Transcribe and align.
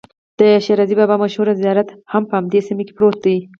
د 0.39 0.41
شیرازي 0.65 0.95
بابا 0.99 1.15
مشهور 1.23 1.47
زیارت 1.61 1.89
هم 2.11 2.23
په 2.29 2.33
همدې 2.37 2.59
سیمه 2.67 2.83
کې 2.87 2.93
پروت 2.97 3.17
دی. 3.25 3.37